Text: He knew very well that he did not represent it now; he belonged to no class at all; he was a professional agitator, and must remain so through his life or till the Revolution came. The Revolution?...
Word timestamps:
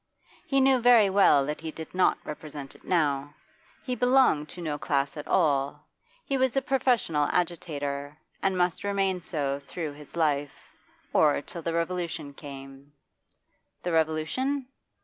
He 0.47 0.59
knew 0.59 0.79
very 0.79 1.11
well 1.11 1.45
that 1.45 1.61
he 1.61 1.69
did 1.69 1.93
not 1.93 2.17
represent 2.23 2.73
it 2.73 2.83
now; 2.83 3.35
he 3.83 3.93
belonged 3.93 4.49
to 4.49 4.59
no 4.59 4.79
class 4.79 5.15
at 5.15 5.27
all; 5.27 5.85
he 6.25 6.37
was 6.39 6.57
a 6.57 6.61
professional 6.63 7.27
agitator, 7.31 8.17
and 8.41 8.57
must 8.57 8.83
remain 8.83 9.21
so 9.21 9.61
through 9.67 9.93
his 9.93 10.15
life 10.15 10.73
or 11.13 11.39
till 11.39 11.61
the 11.61 11.75
Revolution 11.75 12.33
came. 12.33 12.93
The 13.83 13.91
Revolution?... 13.91 14.65